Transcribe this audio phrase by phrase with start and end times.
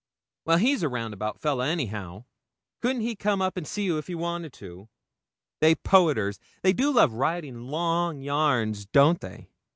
[0.45, 2.25] 'Well, he's a roundabout fellah, anyhow.
[2.81, 4.89] Couldn't he come up and see you if he wanted to?
[5.59, 9.47] They poeters, they do love writing long yarns don't they?'